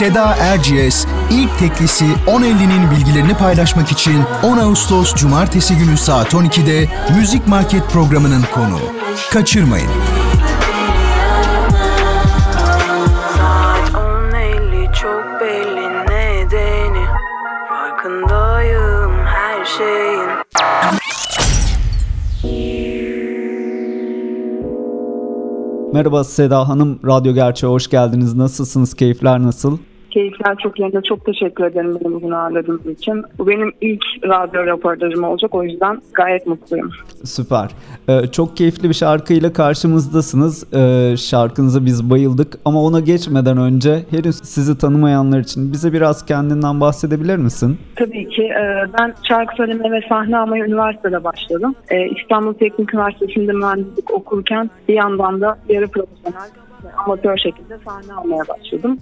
Seda 0.00 0.36
Erciyes 0.40 1.06
ilk 1.30 1.58
teklisi 1.58 2.04
10.50'nin 2.26 2.90
bilgilerini 2.90 3.34
paylaşmak 3.34 3.92
için 3.92 4.22
10 4.42 4.58
Ağustos 4.58 5.14
Cumartesi 5.14 5.76
günü 5.76 5.96
saat 5.96 6.34
12'de 6.34 6.88
Müzik 7.16 7.46
Market 7.46 7.90
programının 7.90 8.44
konuğu. 8.54 8.92
Kaçırmayın. 9.30 10.19
Merhaba 25.92 26.24
Seda 26.24 26.68
Hanım, 26.68 27.00
Radyo 27.06 27.34
Gerçeğe 27.34 27.66
hoş 27.66 27.90
geldiniz. 27.90 28.34
Nasılsınız? 28.34 28.94
Keyifler 28.94 29.42
nasıl? 29.42 29.78
Keyifler 30.10 30.56
çok 30.56 30.80
yerinde. 30.80 31.02
Çok 31.02 31.24
teşekkür 31.24 31.64
ederim 31.64 31.98
beni 32.04 32.14
bugün 32.14 32.30
ağırladığınız 32.30 32.86
için. 32.86 33.24
Bu 33.38 33.48
benim 33.48 33.72
ilk 33.80 34.04
radyo 34.24 34.66
röportajım 34.66 35.24
olacak. 35.24 35.54
O 35.54 35.62
yüzden 35.62 36.02
gayet 36.12 36.46
mutluyum. 36.46 36.90
Süper. 37.24 37.70
Ee, 38.08 38.26
çok 38.32 38.56
keyifli 38.56 38.88
bir 38.88 38.94
şarkıyla 38.94 39.52
karşımızdasınız. 39.52 40.74
Ee, 40.74 41.16
şarkınıza 41.16 41.84
biz 41.84 42.10
bayıldık. 42.10 42.58
Ama 42.64 42.82
ona 42.82 43.00
geçmeden 43.00 43.58
önce 43.58 43.98
henüz 44.10 44.36
sizi 44.36 44.78
tanımayanlar 44.78 45.38
için 45.38 45.72
bize 45.72 45.92
biraz 45.92 46.26
kendinden 46.26 46.80
bahsedebilir 46.80 47.36
misin? 47.36 47.78
Tabii 47.96 48.28
ki. 48.28 48.42
E, 48.42 48.86
ben 48.98 49.14
şarkı 49.28 49.56
söyleme 49.56 49.90
ve 49.90 50.00
sahne 50.08 50.38
almaya 50.38 50.64
üniversitede 50.64 51.24
başladım. 51.24 51.74
E, 51.90 52.08
İstanbul 52.08 52.54
Teknik 52.54 52.94
Üniversitesi'nde 52.94 53.52
mühendislik 53.52 54.10
okurken 54.10 54.70
bir 54.88 54.94
yandan 54.94 55.40
da 55.40 55.58
yarı 55.68 55.88
profesyonel 55.88 56.50
amatör 57.06 57.36
şekilde 57.36 57.78
sahne 57.78 58.14
almaya 58.14 58.42
başladım. 58.48 58.98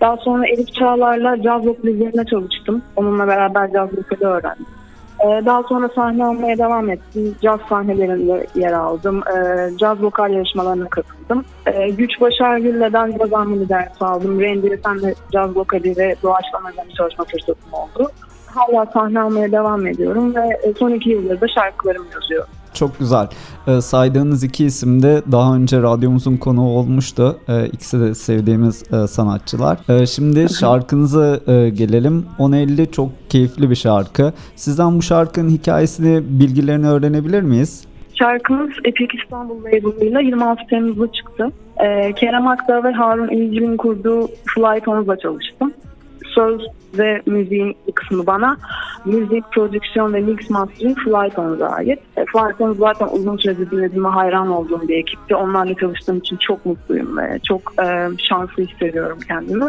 Daha 0.00 0.16
sonra 0.16 0.46
Elif 0.46 0.72
Çağlar'la 0.72 1.42
caz 1.42 1.66
vokalizlerine 1.66 2.24
çalıştım. 2.24 2.82
Onunla 2.96 3.26
beraber 3.28 3.72
caz 3.72 3.88
vokali 3.98 4.24
öğrendim. 4.24 4.66
Ee, 5.20 5.46
daha 5.46 5.62
sonra 5.62 5.88
sahne 5.94 6.24
almaya 6.24 6.58
devam 6.58 6.90
ettim. 6.90 7.34
Caz 7.42 7.60
sahnelerinde 7.68 8.46
yer 8.54 8.72
aldım. 8.72 9.22
Ee, 9.36 9.70
caz 9.78 10.02
vokal 10.02 10.32
yarışmalarına 10.32 10.88
katıldım. 10.88 11.44
Ee, 11.66 11.88
Güç 11.88 12.20
Başar 12.20 12.58
Gülle'den 12.58 13.18
caz 13.18 13.32
harmoni 13.32 13.68
dersi 13.68 14.04
aldım. 14.04 14.40
Randy 14.40 14.68
Sen'le 14.84 15.14
caz 15.32 15.56
vokali 15.56 15.96
ve 15.96 16.14
doğaçlama 16.22 16.70
çalışma 16.98 17.24
fırsatım 17.24 17.72
oldu. 17.72 18.10
Hala 18.46 18.86
sahne 18.86 19.20
almaya 19.20 19.52
devam 19.52 19.86
ediyorum 19.86 20.34
ve 20.34 20.72
son 20.78 20.90
iki 20.90 21.10
yıldır 21.10 21.40
da 21.40 21.48
şarkılarımı 21.48 22.06
yazıyorum. 22.14 22.59
Çok 22.74 22.98
güzel. 22.98 23.28
E, 23.66 23.80
saydığınız 23.80 24.44
iki 24.44 24.64
isim 24.64 25.02
de 25.02 25.22
daha 25.32 25.54
önce 25.54 25.82
radyomuzun 25.82 26.36
konuğu 26.36 26.68
olmuştu. 26.68 27.38
E, 27.48 27.66
ikisi 27.66 28.00
de 28.00 28.14
sevdiğimiz 28.14 28.92
e, 28.92 29.06
sanatçılar. 29.06 29.78
E, 29.88 30.06
şimdi 30.06 30.54
şarkınıza 30.60 31.40
e, 31.46 31.70
gelelim. 31.70 32.26
1050 32.38 32.90
çok 32.90 33.10
keyifli 33.28 33.70
bir 33.70 33.74
şarkı. 33.74 34.32
Sizden 34.56 34.98
bu 34.98 35.02
şarkının 35.02 35.50
hikayesini, 35.50 36.22
bilgilerini 36.40 36.88
öğrenebilir 36.88 37.42
miyiz? 37.42 37.84
Şarkımız 38.14 38.70
Epic 38.84 39.18
İstanbul 39.22 39.64
label'ıyla 39.64 40.20
26 40.20 40.62
Temmuz'da 40.70 41.12
çıktı. 41.12 41.52
Ee, 41.84 42.12
Kerem 42.12 42.48
Akdağ 42.48 42.84
ve 42.84 42.92
Harun 42.92 43.28
İlgil'in 43.28 43.76
kurduğu 43.76 44.26
Fly 44.26 44.80
Tones'la 44.80 45.18
çalıştım. 45.18 45.72
Söz 46.34 46.66
ve 46.98 47.22
müziğin 47.26 47.76
bir 47.86 47.92
kısmı 47.92 48.26
bana. 48.26 48.56
Müzik, 49.04 49.44
prodüksiyon 49.52 50.14
ve 50.14 50.20
mix 50.20 50.50
mastering 50.50 50.98
Flyton'a 50.98 51.68
ait. 51.68 51.98
E, 52.16 52.24
Flyton 52.24 52.74
zaten 52.74 53.08
uzun 53.12 53.36
süredir 53.36 53.70
dinlediğime 53.70 54.08
hayran 54.08 54.48
olduğum 54.48 54.88
bir 54.88 54.96
ekipti. 54.96 55.34
Onlarla 55.34 55.74
çalıştığım 55.74 56.18
için 56.18 56.36
çok 56.36 56.66
mutluyum 56.66 57.18
ve 57.18 57.38
çok 57.48 57.72
e, 57.82 58.08
şanslı 58.18 58.62
hissediyorum 58.62 59.18
kendimi. 59.28 59.68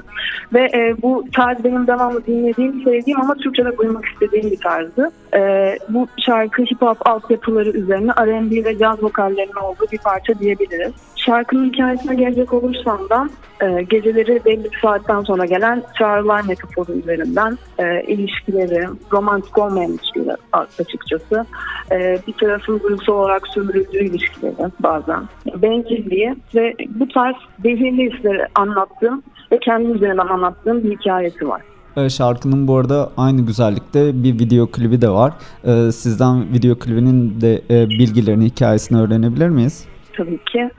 Ve 0.53 0.69
e, 0.73 0.95
bu 1.01 1.25
tarz 1.35 1.63
benim 1.63 1.87
devamlı 1.87 2.25
dinlediğim, 2.25 2.83
sevdiğim 2.83 3.21
ama 3.21 3.35
Türkçe'de 3.35 3.77
duymak 3.77 4.05
istediğim 4.05 4.51
bir 4.51 4.59
tarzdı. 4.59 5.11
E, 5.33 5.77
bu 5.89 6.07
şarkı 6.25 6.61
hip 6.61 6.81
hop 6.81 7.07
altyapıları 7.07 7.69
üzerine 7.69 8.11
R&B 8.11 8.65
ve 8.65 8.77
caz 8.77 9.03
vokallerinin 9.03 9.55
olduğu 9.63 9.85
bir 9.91 9.97
parça 9.97 10.39
diyebiliriz. 10.39 10.91
Şarkının 11.25 11.73
hikayesine 11.73 12.15
gelecek 12.15 12.53
olursam 12.53 13.09
da 13.09 13.29
e, 13.61 13.83
geceleri 13.83 14.45
belli 14.45 14.63
bir 14.63 14.79
saatten 14.81 15.21
sonra 15.21 15.45
gelen 15.45 15.83
çağrılar 15.97 16.43
metaforu 16.47 16.93
üzerinden 16.93 17.57
e, 17.79 18.03
ilişkileri, 18.03 18.87
romantik 19.11 19.57
olmayan 19.57 19.91
ilişkiler 19.91 20.35
açıkçası. 20.79 21.45
E, 21.91 22.19
bir 22.27 22.33
tarafın 22.33 22.79
duygusal 22.79 23.13
olarak 23.13 23.47
sömürüldüğü 23.47 24.05
ilişkileri 24.05 24.55
bazen. 24.79 25.23
Bencilliği 25.61 26.35
ve 26.55 26.75
bu 26.89 27.07
tarz 27.07 27.35
zehirli 27.63 28.13
hisleri 28.13 28.47
anlattığım 28.55 29.23
ve 29.51 29.59
kendi 29.59 29.91
üzerinden 29.91 30.27
anlattığım 30.27 30.83
bir 30.83 30.91
hikayesi 30.91 31.47
var. 31.47 31.61
E, 31.97 32.09
şarkının 32.09 32.67
bu 32.67 32.77
arada 32.77 33.11
aynı 33.17 33.41
güzellikte 33.41 34.23
bir 34.23 34.39
video 34.39 34.67
klibi 34.67 35.01
de 35.01 35.09
var. 35.09 35.33
E, 35.63 35.91
sizden 35.91 36.53
video 36.53 36.75
klibinin 36.75 37.41
de 37.41 37.61
e, 37.69 37.89
bilgilerini, 37.89 38.45
hikayesini 38.45 39.01
öğrenebilir 39.01 39.49
miyiz? 39.49 39.85
Tabii 40.17 40.37
ki. 40.37 40.69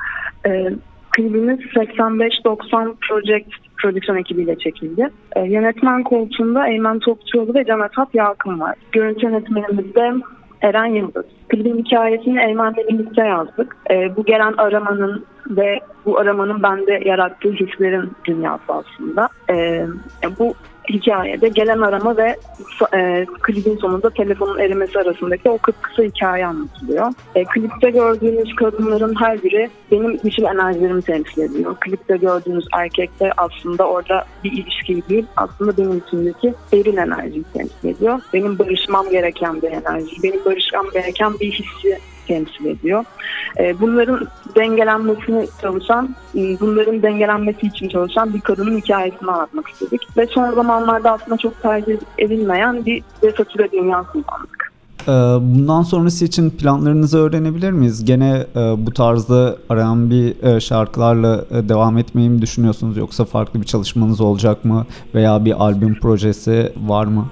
Klibimiz 1.13 1.61
85-90 1.61 2.95
Project 3.09 3.49
prodüksiyon 3.83 4.19
ekibiyle 4.19 4.59
çekildi. 4.59 5.09
E, 5.37 5.41
yönetmen 5.41 6.03
koltuğunda 6.03 6.69
Eymen 6.69 6.99
Topçuoğlu 6.99 7.55
ve 7.55 7.65
Can 7.65 7.81
Atat 7.81 8.15
Yakın 8.15 8.61
var. 8.61 8.75
Görüntü 8.93 9.27
yönetmenimiz 9.27 9.95
de 9.95 10.13
Eren 10.63 10.87
Yıldız. 10.87 11.25
Klibin 11.49 11.85
hikayesini 11.85 12.41
Eymen'le 12.41 12.89
birlikte 12.89 13.27
yazdık. 13.27 13.77
E, 13.91 14.17
bu 14.17 14.25
gelen 14.25 14.55
aramanın 14.59 15.25
ve 15.51 15.81
bu 16.07 16.19
aramanın 16.19 16.63
bende 16.63 17.03
yarattığı 17.05 17.53
hislerin 17.53 18.13
dünyası 18.25 18.73
aslında. 18.73 19.29
E, 19.51 19.87
bu 20.39 20.55
hikayede 20.91 21.49
gelen 21.49 21.81
arama 21.81 22.17
ve 22.17 22.37
e, 22.95 23.27
klibin 23.43 23.77
sonunda 23.77 24.11
telefonun 24.11 24.59
erimesi 24.59 24.99
arasındaki 24.99 25.51
o 25.51 25.59
kısa 25.59 26.03
hikaye 26.03 26.47
anlatılıyor. 26.47 27.13
E, 27.35 27.45
klipte 27.45 27.91
gördüğünüz 27.91 28.57
kadınların 28.57 29.15
her 29.21 29.43
biri 29.43 29.71
benim 29.91 30.19
dişil 30.19 30.45
enerjilerimi 30.45 31.03
temsil 31.03 31.43
ediyor. 31.43 31.77
Klipte 31.81 32.17
gördüğünüz 32.17 32.65
erkek 32.73 33.21
de 33.21 33.33
aslında 33.37 33.89
orada 33.89 34.25
bir 34.45 34.53
ilişki 34.53 35.09
değil, 35.09 35.27
aslında 35.37 35.77
benim 35.77 36.03
içindeki 36.07 36.55
eril 36.73 36.97
enerjiyi 36.97 37.45
temsil 37.55 37.89
ediyor. 37.89 38.21
Benim 38.33 38.59
barışmam 38.59 39.11
gereken 39.11 39.63
bir 39.63 39.69
enerji, 39.69 40.23
benim 40.23 40.45
barışmam 40.45 40.87
gereken 40.93 41.35
bir 41.41 41.51
hissi 41.51 41.99
temsil 42.27 42.67
ediyor. 42.67 43.05
E, 43.59 43.81
bunların 43.81 44.29
dengelenmesini 44.57 45.47
çalışan, 45.63 46.15
e, 46.35 46.61
bunların 46.61 47.03
dengelenmesi 47.03 47.67
için 47.67 47.89
çalışan 47.89 48.35
bir 48.35 48.41
kadının 48.41 48.79
hikayesini 48.79 49.31
anlatmak 49.31 49.69
istedik. 49.69 50.17
Ve 50.17 50.27
son 50.27 50.55
zamanlarda 50.55 51.13
aslında 51.13 51.37
çok 51.37 51.63
tercih 51.63 51.97
edilmeyen 52.19 52.87
bir 52.87 53.03
desatüre 53.23 53.73
dünyası 53.73 54.13
kullandık. 54.13 54.73
E, 55.03 55.13
bundan 55.55 55.83
sonrası 55.83 56.25
için 56.25 56.51
planlarınızı 56.51 57.19
öğrenebilir 57.19 57.71
miyiz? 57.71 58.05
Gene 58.05 58.47
bu 58.77 58.93
tarzda 58.93 59.57
arayan 59.69 60.11
bir 60.11 60.61
şarkılarla 60.61 61.45
devam 61.69 61.99
etmeyi 61.99 62.31
mi 62.31 62.43
düşünüyorsunuz 62.43 62.97
yoksa 62.97 63.25
farklı 63.25 63.61
bir 63.61 63.67
çalışmanız 63.67 64.21
olacak 64.21 64.65
mı 64.65 64.87
veya 65.15 65.45
bir 65.45 65.65
albüm 65.65 66.01
projesi 66.01 66.73
var 66.87 67.07
mı? 67.07 67.27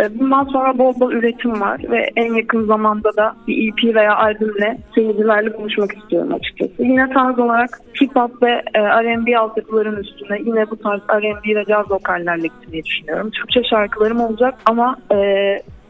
E, 0.00 0.18
bundan 0.18 0.44
sonra 0.44 0.78
bol 0.78 1.00
bol 1.00 1.12
üretim 1.12 1.60
var 1.60 1.80
ve 1.90 2.10
en 2.16 2.34
yakın 2.34 2.66
zamanda 2.66 3.16
da 3.16 3.34
bir 3.46 3.68
EP 3.68 3.94
veya 3.94 4.16
albümle 4.16 4.78
seyircilerle 4.94 5.52
konuşmak 5.52 5.98
istiyorum 5.98 6.34
açıkçası. 6.34 6.82
Yine 6.82 7.10
tarz 7.10 7.38
olarak 7.38 7.80
hip 8.02 8.16
hop 8.16 8.42
ve 8.42 8.62
e, 8.74 8.80
R&B 8.80 9.38
altyapıların 9.38 9.96
üstüne 9.96 10.38
yine 10.38 10.70
bu 10.70 10.76
tarz 10.76 11.00
R&B 11.00 11.60
ve 11.60 11.64
caz 11.64 11.90
vokallerle 11.90 12.46
gitmeyi 12.46 12.84
düşünüyorum. 12.84 13.30
Türkçe 13.30 13.64
şarkılarım 13.64 14.20
olacak 14.20 14.54
ama 14.66 14.96
e, 15.12 15.16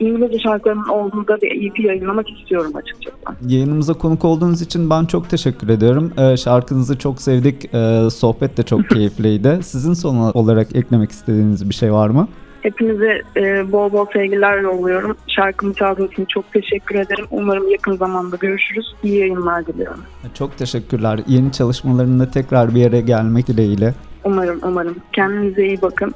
İngilizce 0.00 0.38
şarkılarımın 0.38 0.88
olduğu 0.88 1.28
da 1.28 1.41
bir 1.41 1.66
EP 1.66 1.78
yayınlamak 1.78 2.31
istiyorum 2.31 2.72
açıkçası. 2.77 3.16
Yayınımıza 3.47 3.94
konuk 3.94 4.25
olduğunuz 4.25 4.63
için 4.63 4.91
ben 4.91 5.04
çok 5.04 5.30
teşekkür 5.30 5.68
ediyorum. 5.68 6.13
Ee, 6.18 6.36
şarkınızı 6.36 6.98
çok 6.98 7.22
sevdik. 7.22 7.74
Ee, 7.74 8.10
sohbet 8.10 8.56
de 8.56 8.63
çok 8.63 8.91
keyifliydi. 8.91 9.59
Sizin 9.63 9.92
son 9.92 10.16
olarak 10.16 10.77
eklemek 10.77 11.10
istediğiniz 11.10 11.68
bir 11.68 11.74
şey 11.74 11.92
var 11.92 12.09
mı? 12.09 12.28
Hepinize 12.62 13.22
e, 13.36 13.72
bol 13.72 13.92
bol 13.92 14.07
sevgiler 14.12 14.59
yolluyorum. 14.59 15.16
Şarkımı 15.28 15.74
çaldığınız 15.74 16.12
için 16.12 16.24
çok 16.24 16.53
teşekkür 16.53 16.95
ederim. 16.95 17.27
Umarım 17.30 17.71
yakın 17.71 17.97
zamanda 17.97 18.36
görüşürüz. 18.36 18.86
İyi 19.03 19.18
yayınlar 19.18 19.66
diliyorum. 19.66 20.01
Çok 20.34 20.59
teşekkürler. 20.59 21.21
Yeni 21.27 21.53
çalışmalarında 21.53 22.30
tekrar 22.30 22.74
bir 22.74 22.80
yere 22.80 23.01
gelmek 23.01 23.47
dileğiyle. 23.47 23.95
Umarım, 24.24 24.60
umarım. 24.62 24.97
Kendinize 25.12 25.66
iyi 25.66 25.83
bakın. 25.83 26.15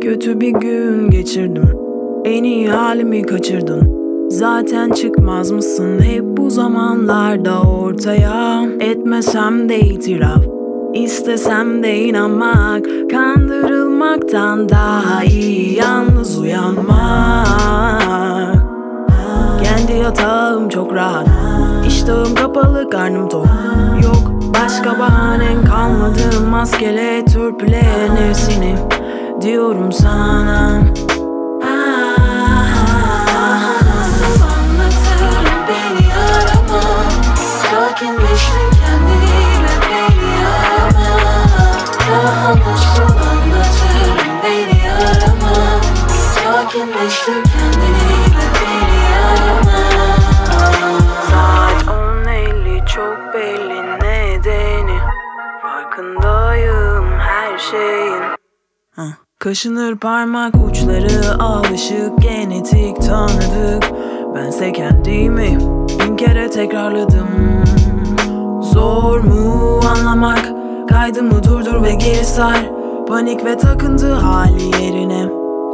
Kötü 0.00 0.40
bir 0.40 0.50
gün 0.50 1.10
geçirdim. 1.10 1.68
En 2.24 2.44
iyi 2.44 2.68
halimi 2.68 3.22
kaçırdın. 3.22 3.95
Zaten 4.28 4.90
çıkmaz 4.90 5.50
mısın 5.50 6.02
hep 6.02 6.24
bu 6.24 6.50
zamanlarda 6.50 7.62
ortaya? 7.62 8.62
Etmesem 8.80 9.68
de 9.68 9.80
itiraf 9.80 10.44
İstesem 10.94 11.82
de 11.82 11.98
inanmak. 11.98 12.84
Kandırılmaktan 13.10 14.68
daha 14.68 15.24
iyi 15.24 15.74
yalnız 15.74 16.38
uyanmak. 16.38 17.46
Kendi 19.62 19.92
yatağım 19.92 20.68
çok 20.68 20.94
rahat 20.94 21.28
İştahım 21.86 22.34
kapalı 22.34 22.90
karnım 22.90 23.28
tok. 23.28 23.46
Yok 24.04 24.32
başka 24.60 24.98
bahanen 24.98 25.64
kalmadı 25.64 26.20
Maskele 26.50 27.24
törpüle 27.24 27.82
nefsini 28.14 28.74
Diyorum 29.42 29.92
sana 29.92 30.80
Kaşınır 59.38 59.96
parmak 59.96 60.54
uçları 60.54 61.42
alışık 61.42 62.18
genetik 62.18 63.02
tanıdık. 63.02 63.84
Bense 64.34 64.72
kendimi 64.72 65.58
bin 66.00 66.16
kere 66.16 66.50
tekrarladım. 66.50 67.28
Zor 68.62 69.20
mu 69.20 69.80
anlamak? 69.90 70.48
Kaydımı 70.88 71.44
durdur 71.44 71.82
ve 71.82 71.94
geri 71.94 72.24
sar. 72.24 72.70
Panik 73.08 73.44
ve 73.44 73.56
takıntı 73.56 74.12
hali 74.12 74.82
yerine 74.82 75.28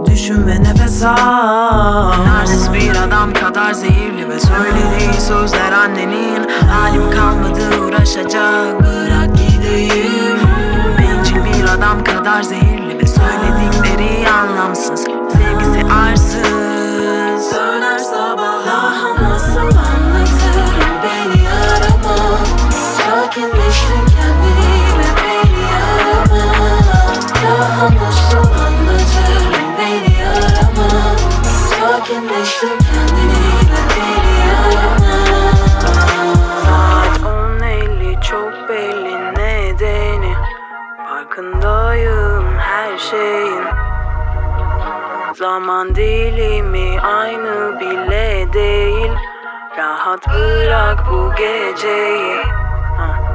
Düşün 0.07 0.47
ve 0.47 0.63
nefes 0.63 1.05
al. 1.05 2.13
Narsist 2.27 2.73
bir 2.75 3.07
adam 3.07 3.33
kadar 3.33 3.73
zehirli 3.73 4.29
ve 4.29 4.41
söylediği 4.41 5.21
sözler 5.21 5.73
annenin. 5.73 6.49
Halim 6.71 7.11
kalmadı 7.11 7.63
uğraşacak 7.87 8.81
bırak 8.81 9.31
gideyim. 9.37 10.39
Bencil 10.99 11.37
bir 11.37 11.69
adam 11.75 12.05
kadar 12.05 12.43
zehirli 12.43 12.72
söyledikleri 14.03 14.31
anlamsız 14.31 15.05
Sevgisi 15.33 15.93
arsız. 15.93 17.51
Söner 17.51 17.99
Zaman 45.43 45.95
dilimi 45.95 47.01
aynı 47.01 47.81
bile 47.81 48.53
değil 48.53 49.13
Rahat 49.77 50.29
bırak 50.29 50.99
bu 51.11 51.33
geceyi 51.35 52.37
Ha. 52.97 53.32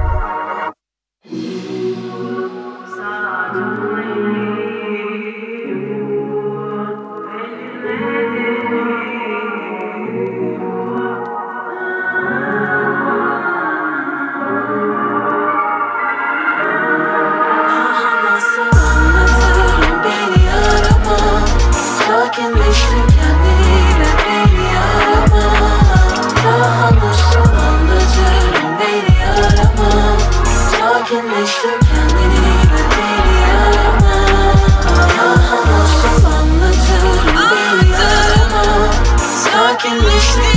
Wish 40.07 40.56